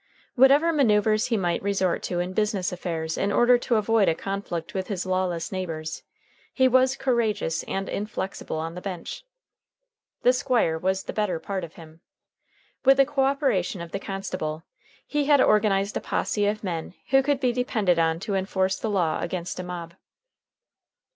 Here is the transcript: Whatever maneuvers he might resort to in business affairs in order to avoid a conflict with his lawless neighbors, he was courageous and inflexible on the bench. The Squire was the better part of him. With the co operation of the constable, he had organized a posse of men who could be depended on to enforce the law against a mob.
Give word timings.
Whatever 0.33 0.73
maneuvers 0.73 1.27
he 1.27 1.37
might 1.37 1.61
resort 1.61 2.01
to 2.01 2.19
in 2.19 2.33
business 2.33 2.71
affairs 2.71 3.19
in 3.19 3.31
order 3.31 3.59
to 3.59 3.75
avoid 3.75 4.09
a 4.09 4.15
conflict 4.15 4.73
with 4.73 4.87
his 4.87 5.05
lawless 5.05 5.51
neighbors, 5.51 6.01
he 6.51 6.67
was 6.67 6.95
courageous 6.95 7.61
and 7.67 7.87
inflexible 7.87 8.57
on 8.57 8.73
the 8.73 8.81
bench. 8.81 9.23
The 10.23 10.33
Squire 10.33 10.75
was 10.79 11.03
the 11.03 11.13
better 11.13 11.37
part 11.39 11.63
of 11.63 11.75
him. 11.75 12.01
With 12.83 12.97
the 12.97 13.05
co 13.05 13.25
operation 13.25 13.79
of 13.79 13.91
the 13.91 13.99
constable, 13.99 14.63
he 15.05 15.25
had 15.25 15.39
organized 15.39 15.95
a 15.95 16.01
posse 16.01 16.47
of 16.47 16.63
men 16.63 16.95
who 17.11 17.21
could 17.21 17.39
be 17.39 17.53
depended 17.53 17.99
on 17.99 18.19
to 18.21 18.33
enforce 18.33 18.77
the 18.79 18.89
law 18.89 19.19
against 19.21 19.59
a 19.59 19.63
mob. 19.63 19.93